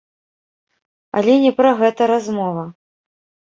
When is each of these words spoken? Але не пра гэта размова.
Але 1.21 1.35
не 1.45 1.53
пра 1.61 1.75
гэта 1.83 2.01
размова. 2.15 2.67